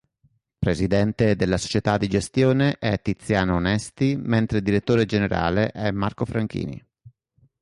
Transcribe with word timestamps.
Presidente 0.57 1.35
della 1.35 1.59
società 1.59 1.97
di 1.99 2.07
gestione 2.07 2.77
è 2.79 2.99
Tiziano 3.03 3.53
Onesti, 3.57 4.15
mentre 4.17 4.63
direttore 4.63 5.05
generale 5.05 5.69
è 5.69 5.91
Marco 5.91 6.25
Franchini. 6.25 6.83